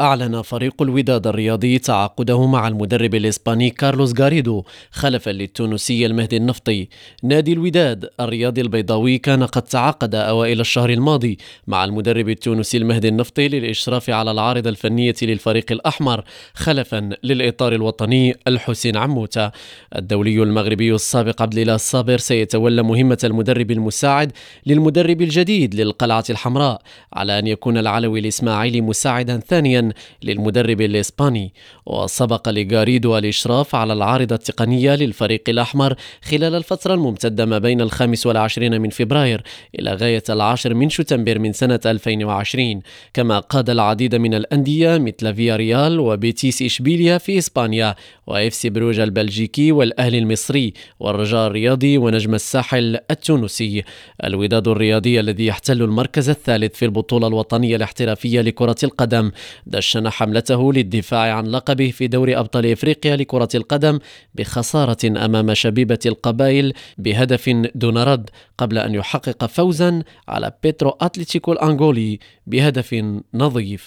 أعلن 0.00 0.42
فريق 0.42 0.82
الوداد 0.82 1.26
الرياضي 1.26 1.78
تعاقده 1.78 2.46
مع 2.46 2.68
المدرب 2.68 3.14
الإسباني 3.14 3.70
كارلوس 3.70 4.20
غاريدو 4.20 4.62
خلفا 4.90 5.30
للتونسي 5.30 6.06
المهدي 6.06 6.36
النفطي. 6.36 6.88
نادي 7.22 7.52
الوداد 7.52 8.08
الرياضي 8.20 8.60
البيضاوي 8.60 9.18
كان 9.18 9.44
قد 9.44 9.62
تعاقد 9.62 10.14
أوائل 10.14 10.60
الشهر 10.60 10.90
الماضي 10.90 11.38
مع 11.66 11.84
المدرب 11.84 12.28
التونسي 12.28 12.76
المهدي 12.76 13.08
النفطي 13.08 13.48
للإشراف 13.48 14.10
على 14.10 14.30
العارضة 14.30 14.70
الفنية 14.70 15.14
للفريق 15.22 15.72
الأحمر 15.72 16.24
خلفا 16.54 17.10
للإطار 17.22 17.74
الوطني 17.74 18.36
الحسين 18.48 18.96
عموتة. 18.96 19.50
الدولي 19.96 20.42
المغربي 20.42 20.94
السابق 20.94 21.42
عبد 21.42 21.58
الله 21.58 21.74
الصابر 21.74 22.18
سيتولى 22.18 22.82
مهمة 22.82 23.18
المدرب 23.24 23.70
المساعد 23.70 24.32
للمدرب 24.66 25.22
الجديد 25.22 25.74
للقلعة 25.74 26.24
الحمراء 26.30 26.82
على 27.12 27.38
أن 27.38 27.46
يكون 27.46 27.78
العلوي 27.78 28.20
الإسماعيلي 28.20 28.80
مساعدا 28.80 29.40
ثانيا 29.40 29.83
للمدرب 30.22 30.80
الإسباني 30.80 31.52
وسبق 31.86 32.48
لغاريدو 32.48 33.18
الإشراف 33.18 33.74
على 33.74 33.92
العارضة 33.92 34.34
التقنية 34.34 34.94
للفريق 34.94 35.42
الأحمر 35.48 35.94
خلال 36.22 36.54
الفترة 36.54 36.94
الممتدة 36.94 37.46
ما 37.46 37.58
بين 37.58 37.80
الخامس 37.80 38.26
والعشرين 38.26 38.80
من 38.80 38.90
فبراير 38.90 39.42
إلى 39.78 39.94
غاية 39.94 40.22
العاشر 40.30 40.74
من 40.74 40.90
شتنبر 40.90 41.38
من 41.38 41.52
سنة 41.52 41.80
2020 41.86 42.82
كما 43.14 43.38
قاد 43.38 43.70
العديد 43.70 44.14
من 44.14 44.34
الأندية 44.34 44.98
مثل 44.98 45.34
فيا 45.34 45.56
ريال 45.56 46.00
وبيتيس 46.00 46.62
إشبيليا 46.62 47.18
في 47.18 47.38
إسبانيا 47.38 47.94
وإف 48.26 48.54
سي 48.54 48.70
بروج 48.70 49.00
البلجيكي 49.00 49.72
والأهلي 49.72 50.18
المصري 50.18 50.72
والرجاء 51.00 51.46
الرياضي 51.46 51.98
ونجم 51.98 52.34
الساحل 52.34 52.98
التونسي. 53.10 53.84
الوداد 54.24 54.68
الرياضي 54.68 55.20
الذي 55.20 55.46
يحتل 55.46 55.82
المركز 55.82 56.28
الثالث 56.28 56.74
في 56.74 56.84
البطولة 56.84 57.26
الوطنية 57.26 57.76
الاحترافية 57.76 58.40
لكرة 58.40 58.76
القدم 58.84 59.30
دشن 59.74 60.10
حملته 60.10 60.72
للدفاع 60.72 61.36
عن 61.36 61.46
لقبه 61.46 61.90
في 61.90 62.06
دوري 62.06 62.36
أبطال 62.38 62.66
إفريقيا 62.66 63.16
لكرة 63.16 63.48
القدم 63.54 63.98
بخسارة 64.34 65.24
أمام 65.24 65.54
شبيبة 65.54 65.98
القبائل 66.06 66.72
بهدف 66.98 67.44
دون 67.74 67.98
رد 67.98 68.30
قبل 68.58 68.78
أن 68.78 68.94
يحقق 68.94 69.46
فوزا 69.46 70.02
على 70.28 70.52
بيترو 70.62 70.90
أتلتيكو 71.00 71.52
الأنغولي 71.52 72.18
بهدف 72.46 73.04
نظيف. 73.34 73.82